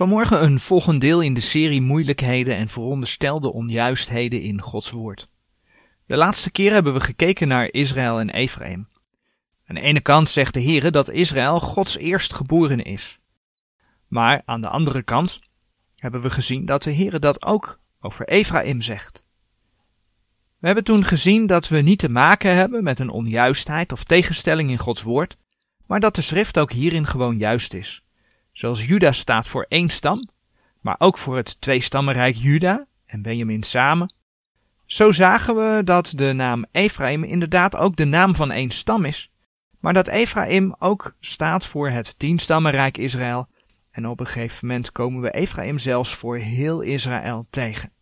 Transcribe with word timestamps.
Vanmorgen 0.00 0.42
een 0.42 0.60
volgend 0.60 1.00
deel 1.00 1.20
in 1.20 1.34
de 1.34 1.40
serie 1.40 1.80
Moeilijkheden 1.82 2.56
en 2.56 2.68
veronderstelde 2.68 3.52
onjuistheden 3.52 4.40
in 4.40 4.60
Gods 4.60 4.90
Woord. 4.90 5.28
De 6.06 6.16
laatste 6.16 6.50
keer 6.50 6.72
hebben 6.72 6.92
we 6.92 7.00
gekeken 7.00 7.48
naar 7.48 7.68
Israël 7.72 8.20
en 8.20 8.30
Ephraim. 8.30 8.88
Aan 9.66 9.74
de 9.74 9.80
ene 9.80 10.00
kant 10.00 10.28
zegt 10.28 10.54
de 10.54 10.60
Heer 10.60 10.90
dat 10.90 11.10
Israël 11.10 11.60
Gods 11.60 11.96
eerstgeborene 11.96 12.82
is. 12.82 13.18
Maar 14.08 14.42
aan 14.44 14.60
de 14.60 14.68
andere 14.68 15.02
kant 15.02 15.40
hebben 15.96 16.20
we 16.20 16.30
gezien 16.30 16.64
dat 16.64 16.82
de 16.82 16.90
Heer 16.90 17.20
dat 17.20 17.44
ook 17.44 17.78
over 18.00 18.28
Ephraim 18.28 18.82
zegt. 18.82 19.26
We 20.58 20.66
hebben 20.66 20.84
toen 20.84 21.04
gezien 21.04 21.46
dat 21.46 21.68
we 21.68 21.80
niet 21.80 21.98
te 21.98 22.10
maken 22.10 22.54
hebben 22.54 22.82
met 22.82 22.98
een 22.98 23.10
onjuistheid 23.10 23.92
of 23.92 24.04
tegenstelling 24.04 24.70
in 24.70 24.78
Gods 24.78 25.02
Woord, 25.02 25.36
maar 25.86 26.00
dat 26.00 26.14
de 26.14 26.22
schrift 26.22 26.58
ook 26.58 26.72
hierin 26.72 27.06
gewoon 27.06 27.38
juist 27.38 27.74
is. 27.74 28.04
Zoals 28.60 28.84
Juda 28.84 29.12
staat 29.12 29.48
voor 29.48 29.66
één 29.68 29.88
stam, 29.88 30.28
maar 30.80 30.96
ook 30.98 31.18
voor 31.18 31.36
het 31.36 31.60
tweestammenrijk 31.60 32.36
Juda 32.36 32.86
en 33.06 33.22
Benjamin 33.22 33.62
samen. 33.62 34.14
Zo 34.86 35.12
zagen 35.12 35.54
we 35.54 35.84
dat 35.84 36.12
de 36.16 36.32
naam 36.32 36.64
Ephraim 36.72 37.24
inderdaad 37.24 37.76
ook 37.76 37.96
de 37.96 38.04
naam 38.04 38.34
van 38.34 38.50
één 38.50 38.70
stam 38.70 39.04
is, 39.04 39.30
maar 39.78 39.92
dat 39.92 40.08
Ephraim 40.08 40.74
ook 40.78 41.14
staat 41.20 41.66
voor 41.66 41.90
het 41.90 42.18
tienstammenrijk 42.18 42.98
Israël 42.98 43.48
en 43.90 44.06
op 44.06 44.20
een 44.20 44.26
gegeven 44.26 44.66
moment 44.66 44.92
komen 44.92 45.20
we 45.20 45.30
Ephraim 45.30 45.78
zelfs 45.78 46.14
voor 46.14 46.36
heel 46.36 46.80
Israël 46.80 47.46
tegen. 47.50 47.92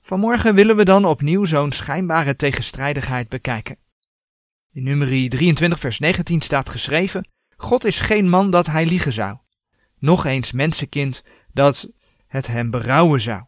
Vanmorgen 0.00 0.54
willen 0.54 0.76
we 0.76 0.84
dan 0.84 1.04
opnieuw 1.04 1.44
zo'n 1.44 1.72
schijnbare 1.72 2.36
tegenstrijdigheid 2.36 3.28
bekijken. 3.28 3.76
In 4.72 4.82
nummer 4.82 5.06
23 5.06 5.80
vers 5.80 5.98
19 5.98 6.40
staat 6.40 6.68
geschreven 6.68 7.32
God 7.56 7.84
is 7.84 8.00
geen 8.00 8.28
man 8.28 8.50
dat 8.50 8.66
hij 8.66 8.86
liegen 8.86 9.12
zou. 9.12 9.38
Nog 9.98 10.24
eens 10.24 10.52
mensenkind 10.52 11.24
dat 11.52 11.88
het 12.26 12.46
hem 12.46 12.70
berouwen 12.70 13.20
zou. 13.20 13.42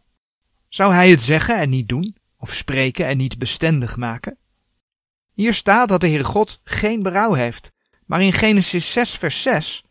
Zou 0.68 0.92
hij 0.92 1.10
het 1.10 1.22
zeggen 1.22 1.58
en 1.58 1.70
niet 1.70 1.88
doen, 1.88 2.16
of 2.38 2.54
spreken 2.54 3.06
en 3.06 3.16
niet 3.16 3.38
bestendig 3.38 3.96
maken? 3.96 4.38
Hier 5.32 5.54
staat 5.54 5.88
dat 5.88 6.00
de 6.00 6.08
Heere 6.08 6.24
God 6.24 6.60
geen 6.64 7.02
berouw 7.02 7.32
heeft, 7.32 7.72
maar 8.06 8.22
in 8.22 8.32
Genesis 8.32 8.92
6 8.92 9.10
vers 9.10 9.42
6, 9.42 9.84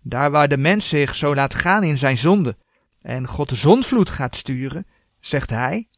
daar 0.00 0.30
waar 0.30 0.48
de 0.48 0.56
mens 0.56 0.88
zich 0.88 1.16
zo 1.16 1.34
laat 1.34 1.54
gaan 1.54 1.84
in 1.84 1.98
zijn 1.98 2.18
zonde 2.18 2.56
en 3.00 3.26
God 3.26 3.48
de 3.48 3.54
zonvloed 3.54 4.10
gaat 4.10 4.36
sturen, 4.36 4.86
zegt 5.20 5.50
hij, 5.50 5.88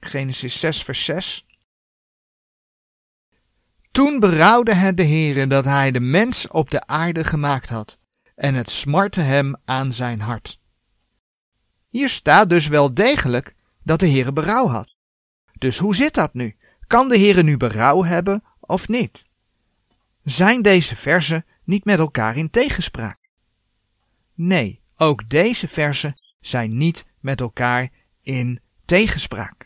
Genesis 0.00 0.60
6 0.60 0.82
vers 0.82 1.04
6, 1.04 1.46
toen 3.98 4.20
berouwde 4.20 4.74
het 4.74 4.96
de 4.96 5.04
Heere 5.04 5.46
dat 5.46 5.64
hij 5.64 5.90
de 5.90 6.00
mens 6.00 6.48
op 6.48 6.70
de 6.70 6.86
aarde 6.86 7.24
gemaakt 7.24 7.68
had, 7.68 7.98
en 8.34 8.54
het 8.54 8.70
smartte 8.70 9.20
hem 9.20 9.56
aan 9.64 9.92
zijn 9.92 10.20
hart. 10.20 10.60
Hier 11.88 12.08
staat 12.08 12.48
dus 12.48 12.68
wel 12.68 12.94
degelijk 12.94 13.54
dat 13.82 14.00
de 14.00 14.08
Heere 14.08 14.32
berouw 14.32 14.66
had. 14.66 14.94
Dus 15.52 15.78
hoe 15.78 15.94
zit 15.94 16.14
dat 16.14 16.34
nu? 16.34 16.56
Kan 16.86 17.08
de 17.08 17.18
Heere 17.18 17.42
nu 17.42 17.56
berouw 17.56 18.04
hebben 18.04 18.42
of 18.60 18.88
niet? 18.88 19.26
Zijn 20.24 20.62
deze 20.62 20.96
versen 20.96 21.44
niet 21.64 21.84
met 21.84 21.98
elkaar 21.98 22.36
in 22.36 22.50
tegenspraak? 22.50 23.18
Nee, 24.34 24.80
ook 24.96 25.28
deze 25.28 25.68
versen 25.68 26.20
zijn 26.40 26.76
niet 26.76 27.04
met 27.20 27.40
elkaar 27.40 27.90
in 28.22 28.60
tegenspraak. 28.84 29.57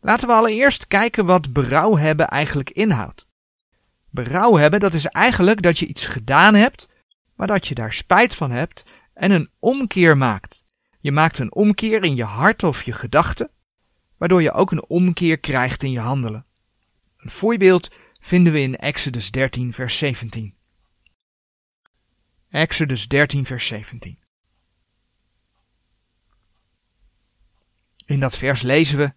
Laten 0.00 0.28
we 0.28 0.34
allereerst 0.34 0.86
kijken 0.86 1.26
wat 1.26 1.52
berouw 1.52 1.96
hebben 1.96 2.28
eigenlijk 2.28 2.70
inhoudt. 2.70 3.26
Berouw 4.10 4.56
hebben, 4.56 4.80
dat 4.80 4.94
is 4.94 5.06
eigenlijk 5.06 5.62
dat 5.62 5.78
je 5.78 5.86
iets 5.86 6.06
gedaan 6.06 6.54
hebt, 6.54 6.88
maar 7.34 7.46
dat 7.46 7.66
je 7.66 7.74
daar 7.74 7.92
spijt 7.92 8.34
van 8.34 8.50
hebt 8.50 9.00
en 9.14 9.30
een 9.30 9.50
omkeer 9.58 10.16
maakt. 10.16 10.64
Je 11.00 11.12
maakt 11.12 11.38
een 11.38 11.54
omkeer 11.54 12.04
in 12.04 12.14
je 12.14 12.24
hart 12.24 12.62
of 12.62 12.82
je 12.82 12.92
gedachten, 12.92 13.50
waardoor 14.16 14.42
je 14.42 14.52
ook 14.52 14.70
een 14.70 14.84
omkeer 14.84 15.38
krijgt 15.38 15.82
in 15.82 15.90
je 15.90 16.00
handelen. 16.00 16.46
Een 17.16 17.30
voorbeeld 17.30 17.90
vinden 18.20 18.52
we 18.52 18.60
in 18.60 18.76
Exodus 18.76 19.30
13, 19.30 19.72
vers 19.72 19.98
17. 19.98 20.54
Exodus 22.50 23.08
13, 23.08 23.46
vers 23.46 23.66
17. 23.66 24.18
In 28.06 28.20
dat 28.20 28.36
vers 28.36 28.62
lezen 28.62 28.98
we: 28.98 29.12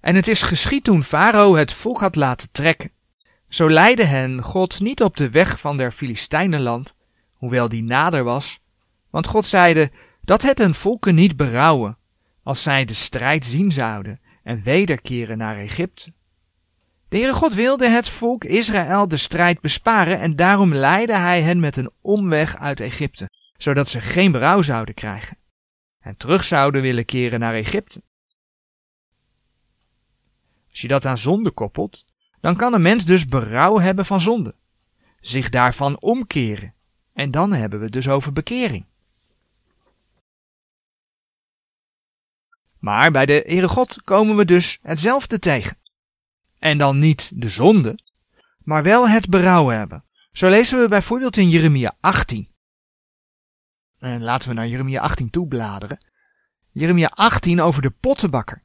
en 0.00 0.14
het 0.14 0.28
is 0.28 0.42
geschied 0.42 0.84
toen 0.84 1.02
Farao 1.02 1.54
het 1.54 1.72
volk 1.72 2.00
had 2.00 2.14
laten 2.14 2.50
trekken. 2.52 2.90
Zo 3.48 3.70
leidde 3.70 4.04
hen 4.04 4.42
God 4.42 4.80
niet 4.80 5.02
op 5.02 5.16
de 5.16 5.30
weg 5.30 5.60
van 5.60 5.76
der 5.76 5.92
Filistijnenland, 5.92 6.96
hoewel 7.32 7.68
die 7.68 7.82
nader 7.82 8.24
was, 8.24 8.60
want 9.10 9.26
God 9.26 9.46
zeide 9.46 9.90
dat 10.20 10.42
het 10.42 10.60
een 10.60 10.74
volken 10.74 11.14
niet 11.14 11.36
berouwen, 11.36 11.98
als 12.42 12.62
zij 12.62 12.84
de 12.84 12.94
strijd 12.94 13.46
zien 13.46 13.72
zouden 13.72 14.20
en 14.42 14.62
wederkeren 14.62 15.38
naar 15.38 15.56
Egypte. 15.56 16.12
De 17.08 17.16
Heere 17.16 17.34
God 17.34 17.54
wilde 17.54 17.88
het 17.88 18.08
volk 18.08 18.44
Israël 18.44 19.08
de 19.08 19.16
strijd 19.16 19.60
besparen 19.60 20.20
en 20.20 20.36
daarom 20.36 20.74
leidde 20.74 21.16
hij 21.16 21.42
hen 21.42 21.60
met 21.60 21.76
een 21.76 21.90
omweg 22.00 22.56
uit 22.56 22.80
Egypte, 22.80 23.30
zodat 23.56 23.88
ze 23.88 24.00
geen 24.00 24.32
berouw 24.32 24.62
zouden 24.62 24.94
krijgen 24.94 25.36
en 26.06 26.16
terug 26.16 26.44
zouden 26.44 26.82
willen 26.82 27.04
keren 27.04 27.40
naar 27.40 27.54
Egypte. 27.54 28.02
Als 30.76 30.84
je 30.84 30.90
dat 30.90 31.06
aan 31.06 31.18
zonde 31.18 31.50
koppelt, 31.50 32.04
dan 32.40 32.56
kan 32.56 32.72
een 32.72 32.82
mens 32.82 33.04
dus 33.04 33.26
berouw 33.26 33.78
hebben 33.78 34.06
van 34.06 34.20
zonde, 34.20 34.54
zich 35.20 35.48
daarvan 35.48 36.00
omkeren. 36.00 36.74
En 37.12 37.30
dan 37.30 37.52
hebben 37.52 37.78
we 37.78 37.84
het 37.84 37.94
dus 37.94 38.08
over 38.08 38.32
bekering. 38.32 38.86
Maar 42.78 43.10
bij 43.10 43.26
de 43.26 43.42
Heere 43.46 43.68
God 43.68 44.02
komen 44.02 44.36
we 44.36 44.44
dus 44.44 44.78
hetzelfde 44.82 45.38
tegen. 45.38 45.76
En 46.58 46.78
dan 46.78 46.98
niet 46.98 47.40
de 47.40 47.48
zonde, 47.48 47.98
maar 48.58 48.82
wel 48.82 49.08
het 49.08 49.28
berouw 49.28 49.68
hebben. 49.68 50.04
Zo 50.32 50.48
lezen 50.48 50.80
we 50.80 50.88
bijvoorbeeld 50.88 51.36
in 51.36 51.48
Jeremia 51.48 51.96
18. 52.00 52.48
En 53.98 54.22
laten 54.22 54.48
we 54.48 54.54
naar 54.54 54.68
Jeremia 54.68 55.00
18 55.00 55.30
toe 55.30 55.46
bladeren. 55.46 56.06
Jeremia 56.70 57.10
18 57.14 57.60
over 57.60 57.82
de 57.82 57.90
pottenbakker 57.90 58.64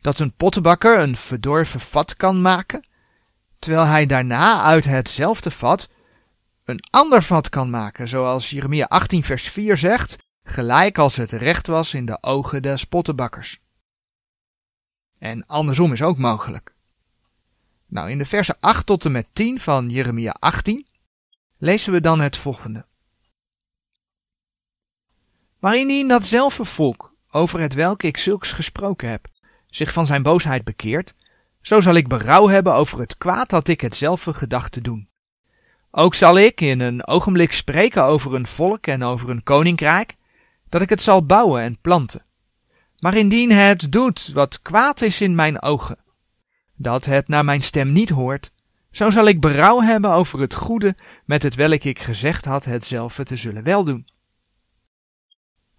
dat 0.00 0.18
een 0.18 0.32
pottenbakker 0.32 0.98
een 0.98 1.16
verdorven 1.16 1.80
vat 1.80 2.16
kan 2.16 2.40
maken, 2.40 2.84
terwijl 3.58 3.86
hij 3.86 4.06
daarna 4.06 4.62
uit 4.62 4.84
hetzelfde 4.84 5.50
vat 5.50 5.88
een 6.64 6.84
ander 6.90 7.22
vat 7.22 7.48
kan 7.48 7.70
maken, 7.70 8.08
zoals 8.08 8.50
Jeremia 8.50 8.84
18 8.84 9.24
vers 9.24 9.48
4 9.48 9.76
zegt, 9.76 10.16
gelijk 10.42 10.98
als 10.98 11.16
het 11.16 11.32
recht 11.32 11.66
was 11.66 11.94
in 11.94 12.06
de 12.06 12.18
ogen 12.20 12.62
des 12.62 12.84
pottenbakkers. 12.84 13.60
En 15.18 15.46
andersom 15.46 15.92
is 15.92 16.02
ook 16.02 16.18
mogelijk. 16.18 16.74
Nou, 17.86 18.10
in 18.10 18.18
de 18.18 18.24
versen 18.24 18.56
8 18.60 18.86
tot 18.86 19.04
en 19.04 19.12
met 19.12 19.26
10 19.32 19.60
van 19.60 19.90
Jeremia 19.90 20.36
18 20.38 20.86
lezen 21.58 21.92
we 21.92 22.00
dan 22.00 22.20
het 22.20 22.36
volgende. 22.36 22.84
Maar 25.58 25.76
indien 25.76 26.08
datzelfde 26.08 26.64
volk, 26.64 27.14
over 27.30 27.60
het 27.60 27.74
welke 27.74 28.06
ik 28.06 28.16
zulks 28.16 28.52
gesproken 28.52 29.08
heb, 29.08 29.28
zich 29.70 29.92
van 29.92 30.06
zijn 30.06 30.22
boosheid 30.22 30.64
bekeert, 30.64 31.14
zo 31.60 31.80
zal 31.80 31.94
ik 31.94 32.08
berouw 32.08 32.48
hebben 32.48 32.74
over 32.74 33.00
het 33.00 33.18
kwaad 33.18 33.50
dat 33.50 33.68
ik 33.68 33.80
hetzelfde 33.80 34.34
gedacht 34.34 34.72
te 34.72 34.80
doen. 34.80 35.08
Ook 35.90 36.14
zal 36.14 36.38
ik 36.38 36.60
in 36.60 36.80
een 36.80 37.06
ogenblik 37.06 37.52
spreken 37.52 38.04
over 38.04 38.34
een 38.34 38.46
volk 38.46 38.86
en 38.86 39.02
over 39.02 39.30
een 39.30 39.42
koninkrijk, 39.42 40.16
dat 40.68 40.82
ik 40.82 40.88
het 40.88 41.02
zal 41.02 41.26
bouwen 41.26 41.62
en 41.62 41.78
planten. 41.80 42.24
Maar 42.98 43.16
indien 43.16 43.50
het 43.50 43.92
doet 43.92 44.32
wat 44.32 44.62
kwaad 44.62 45.00
is 45.00 45.20
in 45.20 45.34
mijn 45.34 45.62
ogen, 45.62 45.98
dat 46.74 47.04
het 47.04 47.28
naar 47.28 47.44
mijn 47.44 47.62
stem 47.62 47.92
niet 47.92 48.10
hoort, 48.10 48.52
zo 48.90 49.10
zal 49.10 49.26
ik 49.26 49.40
berouw 49.40 49.80
hebben 49.80 50.10
over 50.10 50.40
het 50.40 50.54
goede 50.54 50.96
met 51.24 51.42
het 51.42 51.54
welk 51.54 51.82
ik 51.82 51.98
gezegd 51.98 52.44
had 52.44 52.64
hetzelfde 52.64 53.24
te 53.24 53.36
zullen 53.36 53.62
weldoen. 53.62 54.06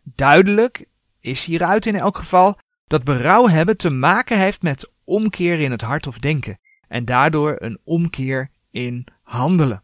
Duidelijk 0.04 0.86
is 1.20 1.46
hieruit 1.46 1.86
in 1.86 1.96
elk 1.96 2.18
geval 2.18 2.58
dat 2.92 3.04
berouw 3.04 3.48
hebben 3.48 3.78
te 3.78 3.90
maken 3.90 4.40
heeft 4.40 4.62
met 4.62 4.92
omkeer 5.04 5.60
in 5.60 5.72
het 5.72 5.82
hart 5.82 6.08
of 6.08 6.20
denken 6.20 6.60
en 6.88 7.06
daardoor 7.06 7.56
een 7.60 7.80
omkeer 7.84 8.52
in 8.72 9.08
handelen. 9.22 9.84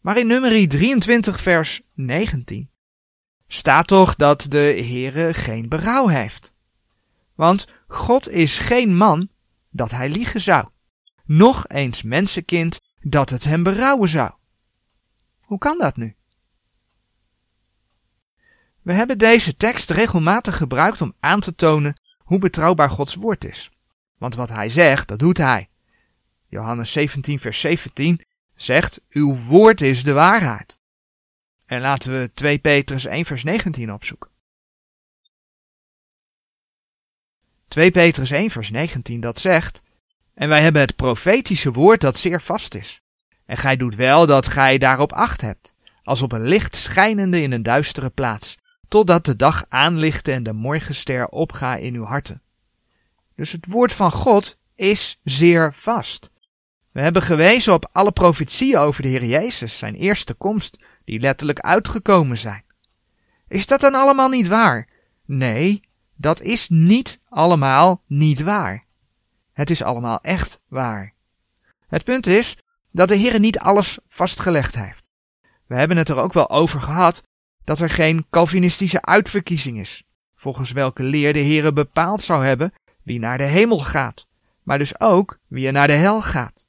Maar 0.00 0.18
in 0.18 0.26
nummer 0.26 0.68
23 0.68 1.40
vers 1.40 1.82
19 1.94 2.70
staat 3.46 3.86
toch 3.86 4.14
dat 4.14 4.46
de 4.48 4.58
Heere 4.58 5.34
geen 5.34 5.68
berouw 5.68 6.06
heeft. 6.06 6.54
Want 7.34 7.66
God 7.88 8.28
is 8.28 8.58
geen 8.58 8.96
man 8.96 9.28
dat 9.70 9.90
hij 9.90 10.08
liegen 10.08 10.40
zou, 10.40 10.68
nog 11.24 11.68
eens 11.68 12.02
mensenkind 12.02 12.80
dat 13.00 13.30
het 13.30 13.44
hem 13.44 13.62
berouwen 13.62 14.08
zou. 14.08 14.30
Hoe 15.40 15.58
kan 15.58 15.78
dat 15.78 15.96
nu? 15.96 16.16
We 18.82 18.92
hebben 18.92 19.18
deze 19.18 19.56
tekst 19.56 19.90
regelmatig 19.90 20.56
gebruikt 20.56 21.00
om 21.00 21.14
aan 21.20 21.40
te 21.40 21.54
tonen 21.54 22.00
hoe 22.18 22.38
betrouwbaar 22.38 22.90
Gods 22.90 23.14
woord 23.14 23.44
is. 23.44 23.70
Want 24.18 24.34
wat 24.34 24.48
hij 24.48 24.68
zegt, 24.68 25.08
dat 25.08 25.18
doet 25.18 25.38
hij. 25.38 25.68
Johannes 26.48 26.92
17, 26.92 27.40
vers 27.40 27.60
17 27.60 28.24
zegt: 28.54 29.00
Uw 29.10 29.34
woord 29.36 29.80
is 29.80 30.04
de 30.04 30.12
waarheid. 30.12 30.78
En 31.66 31.80
laten 31.80 32.12
we 32.12 32.30
2 32.34 32.58
Petrus 32.58 33.04
1, 33.06 33.24
vers 33.24 33.42
19 33.42 33.92
opzoeken. 33.92 34.30
2 37.68 37.90
Petrus 37.90 38.30
1, 38.30 38.50
vers 38.50 38.70
19 38.70 39.20
dat 39.20 39.40
zegt: 39.40 39.82
En 40.34 40.48
wij 40.48 40.62
hebben 40.62 40.82
het 40.82 40.96
profetische 40.96 41.72
woord 41.72 42.00
dat 42.00 42.18
zeer 42.18 42.40
vast 42.40 42.74
is. 42.74 43.00
En 43.46 43.56
gij 43.56 43.76
doet 43.76 43.94
wel 43.94 44.26
dat 44.26 44.48
gij 44.48 44.78
daarop 44.78 45.12
acht 45.12 45.40
hebt, 45.40 45.74
als 46.02 46.22
op 46.22 46.32
een 46.32 46.46
licht 46.46 46.76
schijnende 46.76 47.42
in 47.42 47.52
een 47.52 47.62
duistere 47.62 48.10
plaats, 48.10 48.58
totdat 48.92 49.24
de 49.24 49.36
dag 49.36 49.64
aanlichte 49.68 50.32
en 50.32 50.42
de 50.42 50.52
morgenster 50.52 51.28
opga 51.28 51.76
in 51.76 51.94
uw 51.94 52.04
harten. 52.04 52.42
Dus 53.34 53.52
het 53.52 53.66
woord 53.66 53.92
van 53.92 54.10
God 54.10 54.58
is 54.74 55.20
zeer 55.24 55.74
vast. 55.74 56.30
We 56.90 57.00
hebben 57.00 57.22
gewezen 57.22 57.72
op 57.72 57.88
alle 57.92 58.12
profetieën 58.12 58.78
over 58.78 59.02
de 59.02 59.08
Heer 59.08 59.24
Jezus, 59.24 59.78
zijn 59.78 59.94
eerste 59.94 60.34
komst, 60.34 60.78
die 61.04 61.20
letterlijk 61.20 61.60
uitgekomen 61.60 62.38
zijn. 62.38 62.64
Is 63.48 63.66
dat 63.66 63.80
dan 63.80 63.94
allemaal 63.94 64.28
niet 64.28 64.48
waar? 64.48 64.88
Nee, 65.24 65.82
dat 66.16 66.40
is 66.40 66.68
niet 66.68 67.20
allemaal 67.28 68.02
niet 68.06 68.42
waar. 68.42 68.84
Het 69.52 69.70
is 69.70 69.82
allemaal 69.82 70.20
echt 70.20 70.60
waar. 70.68 71.12
Het 71.88 72.04
punt 72.04 72.26
is 72.26 72.56
dat 72.90 73.08
de 73.08 73.16
Heer 73.16 73.40
niet 73.40 73.58
alles 73.58 73.98
vastgelegd 74.08 74.74
heeft. 74.74 75.02
We 75.66 75.74
hebben 75.74 75.96
het 75.96 76.08
er 76.08 76.16
ook 76.16 76.32
wel 76.32 76.50
over 76.50 76.80
gehad 76.80 77.22
dat 77.64 77.80
er 77.80 77.90
geen 77.90 78.26
Calvinistische 78.30 79.02
uitverkiezing 79.02 79.78
is, 79.78 80.02
volgens 80.34 80.72
welke 80.72 81.02
leer 81.02 81.32
de 81.32 81.38
Heer 81.38 81.72
bepaald 81.72 82.22
zou 82.22 82.44
hebben 82.44 82.72
wie 83.02 83.18
naar 83.18 83.38
de 83.38 83.44
hemel 83.44 83.78
gaat, 83.78 84.26
maar 84.62 84.78
dus 84.78 85.00
ook 85.00 85.38
wie 85.46 85.66
er 85.66 85.72
naar 85.72 85.86
de 85.86 85.92
hel 85.92 86.22
gaat. 86.22 86.66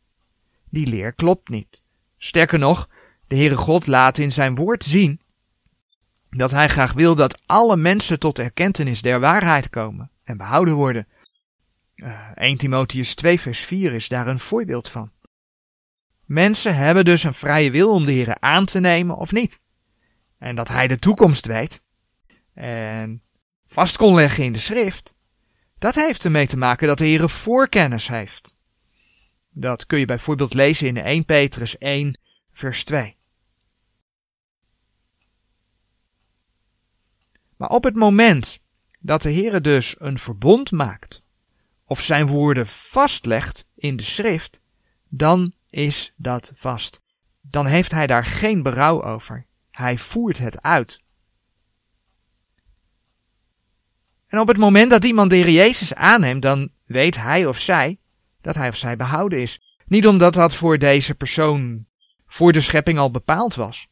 Die 0.70 0.88
leer 0.88 1.14
klopt 1.14 1.50
niet. 1.50 1.82
Sterker 2.18 2.60
nog, 2.60 2.90
de 3.28 3.36
Heere 3.36 3.58
God 3.58 3.88
laat 3.88 4.18
in 4.18 4.32
zijn 4.32 4.56
woord 4.56 4.84
zien 4.84 5.22
dat 6.30 6.52
hij 6.52 6.68
graag 6.68 6.94
wil 6.94 7.16
dat 7.16 7.40
alle 7.46 7.76
mensen 7.76 8.20
tot 8.20 8.40
erkentenis 8.40 9.02
der 9.02 9.20
waarheid 9.20 9.70
komen 9.70 10.12
en 10.24 10.38
behouden 10.38 10.74
worden. 10.74 11.08
Uh, 11.96 12.10
eh, 12.10 12.32
1 12.36 12.58
Timotheus 12.58 13.16
2 13.16 13.40
vers 13.40 13.60
4 13.60 13.94
is 13.94 14.08
daar 14.08 14.28
een 14.28 14.40
voorbeeld 14.40 14.90
van. 14.90 15.12
Mensen 16.26 16.76
hebben 16.76 17.06
dus 17.06 17.24
een 17.24 17.34
vrije 17.34 17.72
wil 17.72 17.92
om 17.92 18.06
de 18.06 18.12
Heer 18.12 18.38
aan 18.40 18.66
te 18.66 18.80
nemen 18.80 19.18
of 19.18 19.32
niet. 19.32 19.62
En 20.44 20.56
dat 20.56 20.68
hij 20.68 20.88
de 20.88 21.00
toekomst 21.00 21.46
weet 21.46 21.84
en 22.54 23.22
vast 23.66 23.98
kon 23.98 24.16
leggen 24.16 24.44
in 24.44 24.54
de 24.54 24.60
schrift, 24.60 25.16
dat 25.80 25.96
heeft 25.96 26.24
ermee 26.24 26.48
te 26.48 26.58
maken 26.58 26.88
dat 26.88 26.98
de 26.98 27.06
Heer 27.06 27.30
voorkennis 27.30 28.08
heeft. 28.08 28.58
Dat 29.50 29.86
kun 29.86 30.00
je 30.00 30.06
bijvoorbeeld 30.06 30.54
lezen 30.54 30.88
in 30.88 30.98
1 30.98 31.26
Petrus 31.26 31.78
1 31.78 32.20
vers 32.52 32.84
2. 32.84 33.18
Maar 37.58 37.70
op 37.70 37.84
het 37.84 37.96
moment 37.96 38.60
dat 39.00 39.22
de 39.22 39.30
Heer 39.30 39.62
dus 39.62 39.96
een 40.00 40.20
verbond 40.20 40.72
maakt, 40.72 41.24
of 41.86 42.02
zijn 42.02 42.28
woorden 42.28 42.68
vastlegt 42.68 43.70
in 43.76 43.96
de 43.96 44.04
schrift, 44.04 44.62
dan 45.08 45.54
is 45.70 46.14
dat 46.16 46.52
vast. 46.56 47.02
Dan 47.42 47.66
heeft 47.66 47.92
hij 47.92 48.08
daar 48.08 48.26
geen 48.26 48.64
berouw 48.64 49.04
over. 49.04 49.46
Hij 49.74 49.98
voert 49.98 50.38
het 50.38 50.62
uit. 50.62 51.04
En 54.28 54.40
op 54.40 54.48
het 54.48 54.58
moment 54.58 54.90
dat 54.90 55.06
iemand 55.06 55.30
de 55.30 55.36
Heer 55.36 55.50
Jezus 55.50 55.96
aanneemt, 55.96 56.42
dan 56.42 56.70
weet 56.86 57.18
hij 57.18 57.46
of 57.46 57.60
zij 57.60 57.98
dat 58.42 58.56
hij 58.56 58.70
of 58.70 58.76
zij 58.76 58.96
behouden 58.96 59.42
is. 59.42 59.62
Niet 59.86 60.08
omdat 60.08 60.34
dat 60.34 60.56
voor 60.56 60.78
deze 60.78 61.16
persoon 61.16 61.86
voor 62.28 62.52
de 62.52 62.62
schepping 62.62 62.98
al 62.98 63.12
bepaald 63.12 63.56
was, 63.56 63.88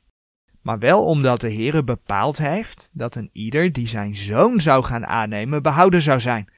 maar 0.62 0.80
wel 0.80 1.06
omdat 1.06 1.42
de 1.42 1.54
Heere 1.54 1.83
bepaald 1.83 2.38
heeft 2.38 2.89
dat 2.94 3.16
een 3.16 3.30
ieder 3.31 3.72
die 3.72 3.88
zijn 3.88 4.16
zoon 4.16 4.60
zou 4.60 4.83
gaan 4.83 5.06
aannemen 5.06 5.62
behouden 5.62 6.01
zou 6.01 6.19
zijn. 6.19 6.51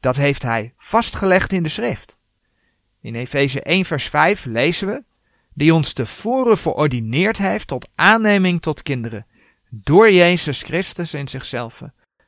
Dat 0.00 0.16
heeft 0.16 0.42
hij 0.42 0.74
vastgelegd 0.76 1.52
in 1.52 1.62
de 1.62 1.68
schrift. 1.68 2.18
In 3.00 3.14
Efeze 3.14 3.62
1 3.62 3.84
vers 3.84 4.08
5 4.08 4.44
lezen 4.44 4.88
we, 4.88 5.02
die 5.56 5.74
ons 5.74 5.92
tevoren 5.92 6.58
verordineerd 6.58 7.38
heeft 7.38 7.68
tot 7.68 7.88
aanneming 7.94 8.62
tot 8.62 8.82
kinderen, 8.82 9.26
door 9.68 10.10
Jezus 10.10 10.62
Christus 10.62 11.14
in 11.14 11.28
zichzelf, 11.28 11.82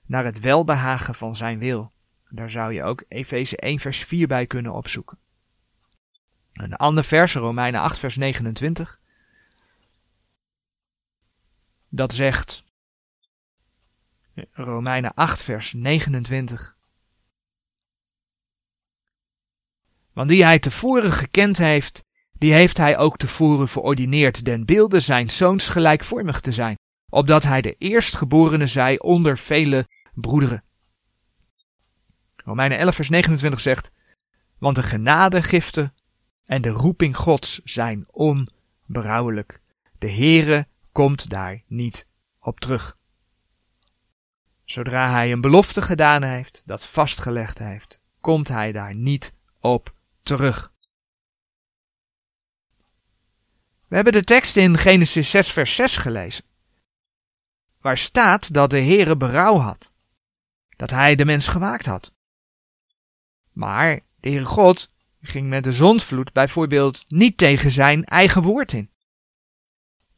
naar 0.06 0.24
het 0.24 0.40
welbehagen 0.40 1.14
van 1.14 1.36
zijn 1.36 1.58
wil. 1.58 1.92
Daar 2.28 2.50
zou 2.50 2.72
je 2.72 2.82
ook 2.82 3.04
Efeze 3.08 3.56
1 3.56 3.78
vers 3.78 4.04
4 4.04 4.26
bij 4.26 4.46
kunnen 4.46 4.72
opzoeken. 4.72 5.18
Een 6.52 6.74
ander 6.74 7.04
vers, 7.04 7.34
Romeinen 7.34 7.80
8 7.80 7.98
vers 7.98 8.16
29. 8.16 9.00
Dat 11.88 12.12
zegt 12.12 12.64
Romeinen 14.52 15.14
8 15.14 15.42
vers 15.42 15.72
29. 15.72 16.76
Want 20.12 20.28
die 20.28 20.44
hij 20.44 20.58
tevoren 20.58 21.12
gekend 21.12 21.58
heeft, 21.58 22.06
die 22.38 22.52
heeft 22.52 22.76
hij 22.76 22.98
ook 22.98 23.16
tevoren 23.16 23.68
verordineerd 23.68 24.44
den 24.44 24.64
beelden 24.64 25.02
zijn 25.02 25.30
zoons 25.30 25.68
gelijkvormig 25.68 26.40
te 26.40 26.52
zijn, 26.52 26.78
opdat 27.08 27.42
hij 27.42 27.60
de 27.60 27.74
eerstgeborene 27.78 28.66
zij 28.66 28.98
onder 28.98 29.38
vele 29.38 29.86
broederen. 30.14 30.62
Romeinen 32.36 32.78
11 32.78 32.94
vers 32.94 33.08
29 33.08 33.60
zegt, 33.60 33.92
want 34.58 34.76
de 34.76 34.82
genadegiften 34.82 35.94
en 36.44 36.62
de 36.62 36.68
roeping 36.68 37.16
Gods 37.16 37.60
zijn 37.64 38.06
onberouwelijk. 38.10 39.60
De 39.98 40.10
Heere 40.10 40.66
komt 40.92 41.30
daar 41.30 41.62
niet 41.66 42.06
op 42.40 42.60
terug. 42.60 42.96
Zodra 44.64 45.10
hij 45.10 45.32
een 45.32 45.40
belofte 45.40 45.82
gedaan 45.82 46.22
heeft, 46.22 46.62
dat 46.66 46.86
vastgelegd 46.86 47.58
heeft, 47.58 48.00
komt 48.20 48.48
hij 48.48 48.72
daar 48.72 48.94
niet 48.94 49.34
op 49.60 49.94
terug. 50.22 50.72
We 53.88 53.94
hebben 53.94 54.12
de 54.12 54.24
tekst 54.24 54.56
in 54.56 54.78
Genesis 54.78 55.30
6 55.30 55.52
vers 55.52 55.74
6 55.74 55.96
gelezen, 55.96 56.44
waar 57.80 57.98
staat 57.98 58.52
dat 58.52 58.70
de 58.70 58.80
Heere 58.80 59.16
berouw 59.16 59.56
had, 59.56 59.92
dat 60.76 60.90
hij 60.90 61.14
de 61.14 61.24
mens 61.24 61.48
gemaakt 61.48 61.86
had. 61.86 62.12
Maar 63.52 64.00
de 64.20 64.28
Heere 64.28 64.44
God 64.44 64.88
ging 65.20 65.48
met 65.48 65.64
de 65.64 65.72
zondvloed 65.72 66.32
bijvoorbeeld 66.32 67.04
niet 67.08 67.36
tegen 67.36 67.70
zijn 67.70 68.04
eigen 68.04 68.42
woord 68.42 68.72
in. 68.72 68.90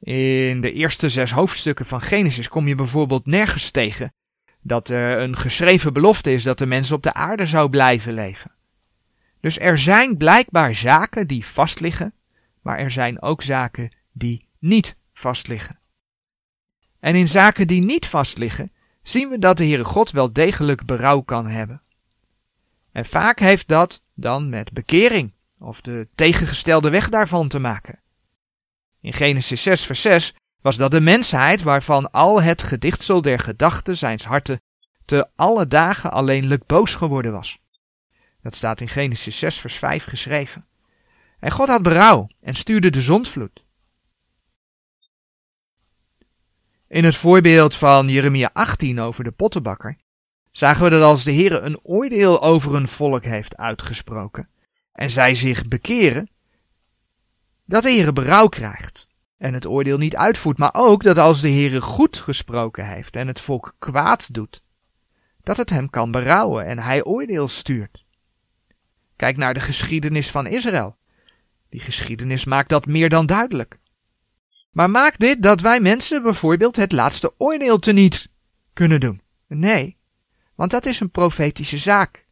In 0.00 0.60
de 0.60 0.72
eerste 0.72 1.08
zes 1.08 1.30
hoofdstukken 1.30 1.86
van 1.86 2.00
Genesis 2.00 2.48
kom 2.48 2.68
je 2.68 2.74
bijvoorbeeld 2.74 3.26
nergens 3.26 3.70
tegen 3.70 4.14
dat 4.60 4.88
er 4.88 5.18
een 5.20 5.36
geschreven 5.36 5.92
belofte 5.92 6.32
is 6.32 6.42
dat 6.42 6.58
de 6.58 6.66
mens 6.66 6.92
op 6.92 7.02
de 7.02 7.12
aarde 7.12 7.46
zou 7.46 7.70
blijven 7.70 8.12
leven. 8.12 8.50
Dus 9.40 9.58
er 9.58 9.78
zijn 9.78 10.16
blijkbaar 10.16 10.74
zaken 10.74 11.26
die 11.26 11.46
vastliggen, 11.46 12.14
maar 12.60 12.78
er 12.78 12.90
zijn 12.90 13.22
ook 13.22 13.42
zaken 13.42 13.92
die 14.12 14.46
niet 14.58 14.96
vastliggen. 15.12 15.78
En 17.00 17.14
in 17.14 17.28
zaken 17.28 17.66
die 17.66 17.82
niet 17.82 18.06
vastliggen, 18.06 18.72
zien 19.02 19.28
we 19.28 19.38
dat 19.38 19.56
de 19.56 19.64
Heere 19.64 19.84
God 19.84 20.10
wel 20.10 20.32
degelijk 20.32 20.84
berouw 20.84 21.20
kan 21.20 21.46
hebben. 21.46 21.82
En 22.92 23.04
vaak 23.04 23.38
heeft 23.38 23.68
dat 23.68 24.02
dan 24.14 24.48
met 24.48 24.72
bekering 24.72 25.32
of 25.58 25.80
de 25.80 26.08
tegengestelde 26.14 26.90
weg 26.90 27.08
daarvan 27.08 27.48
te 27.48 27.58
maken. 27.58 27.98
In 29.00 29.12
Genesis 29.12 29.62
6 29.62 29.84
vers 29.84 30.02
6 30.02 30.34
was 30.60 30.76
dat 30.76 30.90
de 30.90 31.00
mensheid 31.00 31.62
waarvan 31.62 32.10
al 32.10 32.42
het 32.42 32.62
gedichtsel 32.62 33.22
der 33.22 33.38
gedachten 33.38 33.96
zijns 33.96 34.24
harten 34.24 34.60
te 35.04 35.28
alle 35.36 35.66
dagen 35.66 36.10
alleenlijk 36.10 36.66
boos 36.66 36.94
geworden 36.94 37.32
was. 37.32 37.58
Dat 38.42 38.54
staat 38.54 38.80
in 38.80 38.88
Genesis 38.88 39.38
6 39.38 39.58
vers 39.58 39.76
5 39.76 40.04
geschreven. 40.04 40.66
En 41.40 41.50
God 41.50 41.68
had 41.68 41.82
berouw 41.82 42.28
en 42.40 42.54
stuurde 42.54 42.90
de 42.90 43.00
zondvloed. 43.00 43.62
In 46.88 47.04
het 47.04 47.16
voorbeeld 47.16 47.74
van 47.74 48.08
Jeremia 48.08 48.50
18 48.52 49.00
over 49.00 49.24
de 49.24 49.30
pottenbakker 49.30 49.98
zagen 50.50 50.84
we 50.84 50.90
dat 50.90 51.02
als 51.02 51.24
de 51.24 51.30
Heer 51.30 51.64
een 51.64 51.80
oordeel 51.82 52.42
over 52.42 52.74
een 52.74 52.88
volk 52.88 53.24
heeft 53.24 53.56
uitgesproken 53.56 54.48
en 54.92 55.10
zij 55.10 55.34
zich 55.34 55.68
bekeren, 55.68 56.30
dat 57.64 57.82
de 57.82 57.90
Heer 57.90 58.12
berouw 58.12 58.48
krijgt 58.48 59.08
en 59.36 59.54
het 59.54 59.66
oordeel 59.66 59.98
niet 59.98 60.16
uitvoert, 60.16 60.58
maar 60.58 60.74
ook 60.74 61.02
dat 61.02 61.18
als 61.18 61.40
de 61.40 61.48
Heer 61.48 61.82
goed 61.82 62.18
gesproken 62.18 62.86
heeft 62.86 63.16
en 63.16 63.26
het 63.26 63.40
volk 63.40 63.74
kwaad 63.78 64.34
doet, 64.34 64.62
dat 65.42 65.56
het 65.56 65.70
hem 65.70 65.90
kan 65.90 66.10
berouwen 66.10 66.66
en 66.66 66.78
hij 66.78 67.04
oordeel 67.04 67.48
stuurt. 67.48 68.04
Kijk 69.16 69.36
naar 69.36 69.54
de 69.54 69.60
geschiedenis 69.60 70.30
van 70.30 70.46
Israël. 70.46 70.98
Die 71.70 71.80
geschiedenis 71.80 72.44
maakt 72.44 72.68
dat 72.68 72.86
meer 72.86 73.08
dan 73.08 73.26
duidelijk. 73.26 73.78
Maar 74.70 74.90
maakt 74.90 75.20
dit 75.20 75.42
dat 75.42 75.60
wij 75.60 75.80
mensen 75.80 76.22
bijvoorbeeld 76.22 76.76
het 76.76 76.92
laatste 76.92 77.34
oordeel 77.38 77.78
teniet 77.78 78.28
kunnen 78.72 79.00
doen? 79.00 79.22
Nee, 79.46 79.96
want 80.54 80.70
dat 80.70 80.86
is 80.86 81.00
een 81.00 81.10
profetische 81.10 81.78
zaak. 81.78 82.24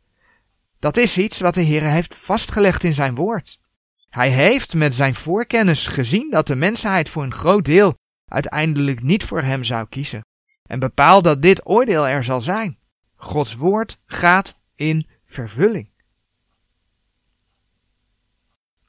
Dat 0.79 0.97
is 0.97 1.19
iets 1.19 1.41
wat 1.41 1.55
de 1.55 1.61
Heer 1.61 1.83
heeft 1.83 2.15
vastgelegd 2.15 2.85
in 2.85 2.95
zijn 2.95 3.15
woord. 3.15 3.61
Hij 4.09 4.31
heeft 4.31 4.75
met 4.75 4.95
zijn 4.95 5.15
voorkennis 5.15 5.87
gezien 5.87 6.31
dat 6.31 6.47
de 6.47 6.57
mensheid 6.57 7.09
voor 7.09 7.23
een 7.23 7.35
groot 7.35 7.65
deel 7.65 7.99
uiteindelijk 8.27 9.03
niet 9.03 9.25
voor 9.25 9.43
hem 9.43 9.65
zou 9.65 9.87
kiezen. 9.89 10.25
En 10.67 10.79
bepaalt 10.79 11.25
dat 11.25 11.43
dit 11.43 11.67
oordeel 11.67 12.09
er 12.09 12.25
zal 12.25 12.41
zijn. 12.41 12.79
Gods 13.17 13.55
woord 13.55 13.99
gaat 14.07 14.55
in 14.75 15.07
vervulling. 15.27 15.91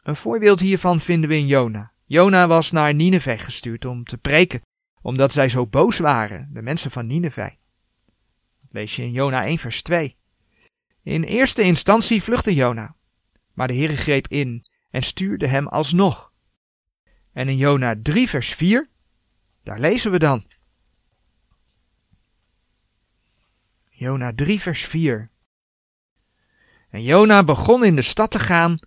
Een 0.09 0.15
voorbeeld 0.15 0.59
hiervan 0.59 0.99
vinden 0.99 1.29
we 1.29 1.35
in 1.35 1.47
Jona. 1.47 1.91
Jona 2.05 2.47
was 2.47 2.71
naar 2.71 2.93
Nineveh 2.93 3.39
gestuurd 3.39 3.85
om 3.85 4.03
te 4.03 4.17
preken, 4.17 4.61
omdat 5.01 5.31
zij 5.31 5.49
zo 5.49 5.67
boos 5.67 5.97
waren, 5.97 6.49
de 6.53 6.61
mensen 6.61 6.91
van 6.91 7.07
Nineveh. 7.07 7.51
Lees 8.69 8.95
je 8.95 9.01
in 9.01 9.11
Jona 9.11 9.45
1 9.45 9.57
vers 9.57 9.81
2. 9.81 10.17
In 11.03 11.23
eerste 11.23 11.61
instantie 11.61 12.23
vluchtte 12.23 12.53
Jona, 12.53 12.95
maar 13.53 13.67
de 13.67 13.73
Heere 13.73 13.95
greep 13.95 14.27
in 14.27 14.65
en 14.89 15.03
stuurde 15.03 15.47
hem 15.47 15.67
alsnog. 15.67 16.33
En 17.33 17.49
in 17.49 17.57
Jona 17.57 17.95
3 18.01 18.29
vers 18.29 18.53
4, 18.53 18.89
daar 19.63 19.79
lezen 19.79 20.11
we 20.11 20.19
dan. 20.19 20.45
Jona 23.89 24.33
3 24.35 24.59
vers 24.59 24.85
4. 24.85 25.29
En 26.89 27.03
Jona 27.03 27.43
begon 27.43 27.83
in 27.83 27.95
de 27.95 28.01
stad 28.01 28.31
te 28.31 28.39
gaan, 28.39 28.79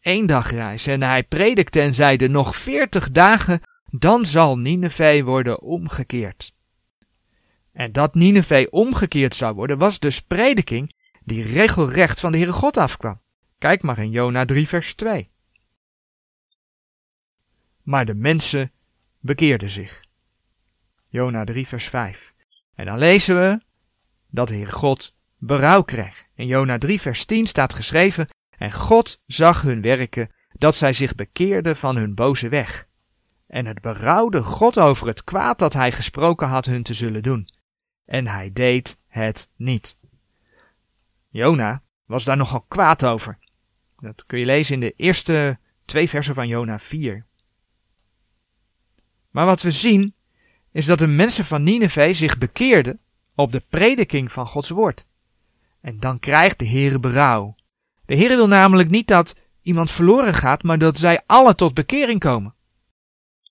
één 0.00 0.26
dagreis, 0.26 0.86
en 0.86 1.02
hij 1.02 1.22
predikte 1.22 1.80
en 1.80 1.94
zeide 1.94 2.28
nog 2.28 2.56
veertig 2.56 3.10
dagen, 3.10 3.60
dan 3.90 4.26
zal 4.26 4.58
Nineveh 4.58 5.24
worden 5.24 5.60
omgekeerd. 5.60 6.54
En 7.72 7.92
dat 7.92 8.14
Nineveh 8.14 8.66
omgekeerd 8.70 9.34
zou 9.34 9.54
worden, 9.54 9.78
was 9.78 9.98
dus 9.98 10.22
prediking 10.22 10.94
die 11.24 11.42
regelrecht 11.42 12.20
van 12.20 12.32
de 12.32 12.38
Heere 12.38 12.52
God 12.52 12.76
afkwam. 12.76 13.20
Kijk 13.58 13.82
maar 13.82 13.98
in 13.98 14.10
Jona 14.10 14.44
3 14.44 14.68
vers 14.68 14.94
2. 14.94 15.30
Maar 17.82 18.06
de 18.06 18.14
mensen 18.14 18.72
bekeerden 19.20 19.70
zich. 19.70 20.04
Jona 21.08 21.44
3 21.44 21.66
vers 21.66 21.88
5. 21.88 22.32
En 22.74 22.86
dan 22.86 22.98
lezen 22.98 23.40
we 23.40 23.60
dat 24.30 24.48
de 24.48 24.54
Heer 24.54 24.68
God 24.68 25.16
berouw 25.38 25.82
kreeg. 25.82 26.26
In 26.34 26.46
Jona 26.46 26.78
3 26.78 27.00
vers 27.00 27.24
10 27.24 27.46
staat 27.46 27.74
geschreven, 27.74 28.28
en 28.60 28.72
God 28.72 29.22
zag 29.26 29.62
hun 29.62 29.82
werken, 29.82 30.30
dat 30.52 30.76
zij 30.76 30.92
zich 30.92 31.14
bekeerden 31.14 31.76
van 31.76 31.96
hun 31.96 32.14
boze 32.14 32.48
weg. 32.48 32.86
En 33.46 33.66
het 33.66 33.80
berouwde 33.80 34.42
God 34.42 34.78
over 34.78 35.06
het 35.06 35.24
kwaad 35.24 35.58
dat 35.58 35.72
hij 35.72 35.92
gesproken 35.92 36.48
had 36.48 36.66
hun 36.66 36.82
te 36.82 36.94
zullen 36.94 37.22
doen. 37.22 37.48
En 38.04 38.26
hij 38.26 38.52
deed 38.52 38.96
het 39.06 39.48
niet. 39.56 39.96
Jona 41.28 41.82
was 42.04 42.24
daar 42.24 42.36
nogal 42.36 42.64
kwaad 42.68 43.04
over. 43.04 43.38
Dat 43.98 44.24
kun 44.26 44.38
je 44.38 44.44
lezen 44.44 44.74
in 44.74 44.80
de 44.80 44.94
eerste 44.96 45.58
twee 45.84 46.08
versen 46.08 46.34
van 46.34 46.48
Jona 46.48 46.78
4. 46.78 47.26
Maar 49.30 49.46
wat 49.46 49.62
we 49.62 49.70
zien 49.70 50.14
is 50.72 50.86
dat 50.86 50.98
de 50.98 51.06
mensen 51.06 51.44
van 51.44 51.62
Nineveh 51.62 52.14
zich 52.14 52.38
bekeerden 52.38 53.00
op 53.34 53.52
de 53.52 53.62
prediking 53.68 54.32
van 54.32 54.46
Gods 54.46 54.68
woord. 54.68 55.04
En 55.80 55.98
dan 55.98 56.18
krijgt 56.18 56.58
de 56.58 56.68
Heere 56.68 56.98
berouw. 56.98 57.58
De 58.10 58.16
Heere 58.16 58.36
wil 58.36 58.48
namelijk 58.48 58.88
niet 58.88 59.06
dat 59.06 59.34
iemand 59.62 59.90
verloren 59.90 60.34
gaat, 60.34 60.62
maar 60.62 60.78
dat 60.78 60.98
zij 60.98 61.22
alle 61.26 61.54
tot 61.54 61.74
bekering 61.74 62.20
komen. 62.20 62.54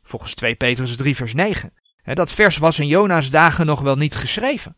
Volgens 0.03 0.33
2 0.33 0.55
Petrus 0.55 0.95
3 0.95 1.15
vers 1.15 1.33
9. 1.33 1.73
Dat 2.03 2.31
vers 2.31 2.57
was 2.57 2.79
in 2.79 2.87
Jona's 2.87 3.29
dagen 3.29 3.65
nog 3.65 3.81
wel 3.81 3.95
niet 3.95 4.15
geschreven. 4.15 4.75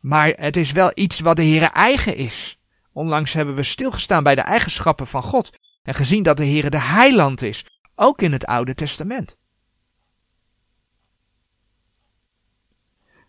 Maar 0.00 0.28
het 0.28 0.56
is 0.56 0.72
wel 0.72 0.90
iets 0.94 1.20
wat 1.20 1.36
de 1.36 1.42
Heere 1.42 1.66
eigen 1.66 2.16
is. 2.16 2.60
Onlangs 2.92 3.32
hebben 3.32 3.54
we 3.54 3.62
stilgestaan 3.62 4.22
bij 4.22 4.34
de 4.34 4.40
eigenschappen 4.40 5.06
van 5.06 5.22
God 5.22 5.50
en 5.82 5.94
gezien 5.94 6.22
dat 6.22 6.36
de 6.36 6.46
Heere 6.46 6.70
de 6.70 6.80
heiland 6.80 7.42
is, 7.42 7.66
ook 7.94 8.22
in 8.22 8.32
het 8.32 8.46
Oude 8.46 8.74
Testament. 8.74 9.36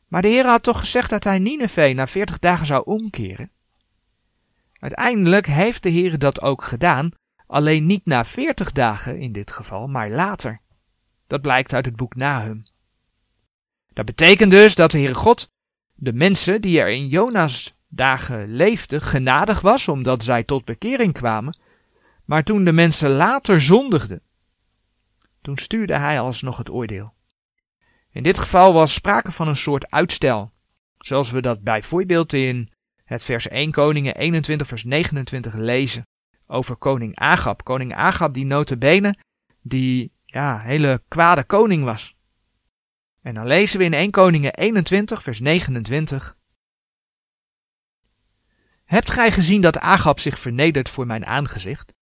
Maar 0.08 0.22
de 0.22 0.28
Heer 0.28 0.46
had 0.46 0.64
toch 0.64 0.80
gezegd 0.80 1.10
dat 1.10 1.24
hij 1.24 1.40
Nineveh 1.40 1.96
na 1.96 2.08
veertig 2.08 2.40
dagen 2.40 2.66
zou 2.66 2.84
omkeren? 2.86 3.52
Uiteindelijk 4.84 5.46
heeft 5.46 5.84
de 5.84 5.90
Heer 5.90 6.20
dat 6.20 6.42
ook 6.42 6.64
gedaan, 6.64 7.12
alleen 7.48 7.86
niet 7.86 8.06
na 8.06 8.26
veertig 8.26 8.72
dagen 8.72 9.20
in 9.20 9.32
dit 9.32 9.52
geval, 9.52 9.88
maar 9.88 10.10
later. 10.10 10.62
Dat 11.28 11.42
blijkt 11.42 11.74
uit 11.74 11.86
het 11.86 11.96
boek 11.96 12.16
Nahum. 12.16 12.64
Dat 13.94 14.06
betekent 14.06 14.52
dus 14.52 14.76
dat 14.76 14.92
de 14.92 14.98
Heere 14.98 15.14
God 15.14 15.52
de 15.94 16.14
mensen 16.14 16.62
die 16.62 16.80
er 16.80 16.90
in 16.90 17.08
Jona's 17.08 17.74
dagen 17.88 18.48
leefden 18.48 19.02
genadig 19.02 19.62
was, 19.62 19.88
omdat 19.88 20.24
zij 20.24 20.44
tot 20.44 20.66
bekering 20.66 21.14
kwamen, 21.14 21.60
maar 22.26 22.44
toen 22.44 22.64
de 22.64 22.74
mensen 22.74 23.10
later 23.10 23.62
zondigden, 23.62 24.22
toen 25.42 25.58
stuurde 25.58 25.98
hij 25.98 26.20
alsnog 26.20 26.58
het 26.58 26.70
oordeel. 26.70 27.14
In 28.12 28.24
dit 28.24 28.38
geval 28.38 28.74
was 28.74 28.94
sprake 28.94 29.32
van 29.32 29.48
een 29.48 29.56
soort 29.56 29.92
uitstel, 29.92 30.52
zoals 30.98 31.32
we 31.32 31.42
dat 31.42 31.62
bijvoorbeeld 31.62 32.34
in 32.34 32.73
het 33.14 33.24
vers 33.24 33.48
1 33.48 33.72
Koningen 33.72 34.16
21 34.16 34.68
vers 34.68 34.84
29 34.84 35.54
lezen 35.54 36.08
over 36.48 36.76
koning 36.76 37.16
Agab. 37.16 37.64
Koning 37.64 37.96
Agab 37.96 38.34
die 38.34 38.46
notabene 38.46 39.16
die 39.62 40.12
ja, 40.26 40.60
hele 40.60 41.02
kwade 41.08 41.44
koning 41.44 41.84
was. 41.84 42.16
En 43.22 43.34
dan 43.34 43.48
lezen 43.48 43.80
we 43.80 43.86
in 43.86 43.94
1 43.94 44.12
Koningen 44.12 44.54
21 44.54 45.24
vers 45.24 45.40
29 45.40 46.38
Hebt 48.86 49.12
gij 49.12 49.32
gezien 49.32 49.62
dat 49.62 49.80
Agab 49.80 50.20
zich 50.20 50.40
vernedert 50.40 50.90
voor 50.90 51.06
mijn 51.06 51.26
aangezicht? 51.26 51.94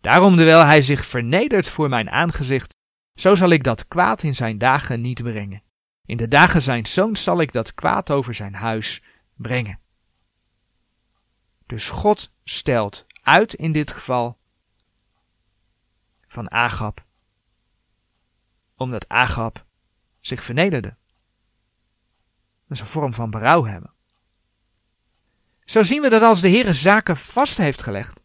Daarom, 0.00 0.36
terwijl 0.36 0.64
hij 0.64 0.82
zich 0.82 1.06
vernedert 1.06 1.68
voor 1.68 1.88
mijn 1.88 2.10
aangezicht, 2.10 2.74
zo 3.14 3.34
zal 3.34 3.50
ik 3.50 3.64
dat 3.64 3.88
kwaad 3.88 4.22
in 4.22 4.34
zijn 4.34 4.58
dagen 4.58 5.00
niet 5.00 5.22
brengen. 5.22 5.62
In 6.06 6.16
de 6.16 6.28
dagen 6.28 6.62
zijn 6.62 6.86
zoons 6.86 7.22
zal 7.22 7.40
ik 7.40 7.52
dat 7.52 7.74
kwaad 7.74 8.10
over 8.10 8.34
zijn 8.34 8.54
huis 8.54 9.02
brengen. 9.34 9.78
Dus 11.66 11.88
God 11.88 12.30
stelt 12.44 13.06
uit 13.22 13.54
in 13.54 13.72
dit 13.72 13.90
geval 13.90 14.38
van 16.28 16.50
Agab, 16.50 17.04
omdat 18.76 19.08
Agab 19.08 19.64
zich 20.20 20.44
vernederde. 20.44 20.96
Dat 22.66 22.76
is 22.76 22.80
een 22.80 22.86
vorm 22.86 23.14
van 23.14 23.30
berouw 23.30 23.64
hebben. 23.64 23.90
Zo 25.64 25.82
zien 25.82 26.02
we 26.02 26.08
dat 26.08 26.22
als 26.22 26.40
de 26.40 26.48
Heer 26.48 26.74
zaken 26.74 27.16
vast 27.16 27.56
heeft 27.56 27.82
gelegd, 27.82 28.20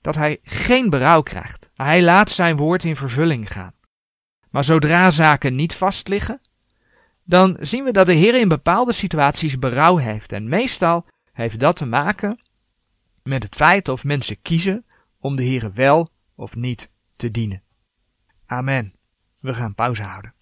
dat 0.00 0.14
hij 0.14 0.38
geen 0.42 0.90
berouw 0.90 1.22
krijgt. 1.22 1.70
Hij 1.74 2.02
laat 2.02 2.30
zijn 2.30 2.56
woord 2.56 2.84
in 2.84 2.96
vervulling 2.96 3.52
gaan. 3.52 3.74
Maar 4.50 4.64
zodra 4.64 5.10
zaken 5.10 5.54
niet 5.54 5.74
vast 5.74 6.08
liggen, 6.08 6.40
dan 7.22 7.56
zien 7.60 7.84
we 7.84 7.92
dat 7.92 8.06
de 8.06 8.12
Heer 8.12 8.40
in 8.40 8.48
bepaalde 8.48 8.92
situaties 8.92 9.58
berouw 9.58 9.96
heeft. 9.96 10.32
En 10.32 10.48
meestal 10.48 11.06
heeft 11.32 11.60
dat 11.60 11.76
te 11.76 11.86
maken 11.86 12.40
met 13.26 13.42
het 13.42 13.54
feit 13.54 13.88
of 13.88 14.04
mensen 14.04 14.42
kiezen 14.42 14.86
om 15.18 15.36
de 15.36 15.42
Heer 15.42 15.72
wel 15.72 16.10
of 16.34 16.56
niet 16.56 16.92
te 17.16 17.30
dienen. 17.30 17.62
Amen. 18.46 18.94
We 19.40 19.54
gaan 19.54 19.74
pauze 19.74 20.02
houden. 20.02 20.34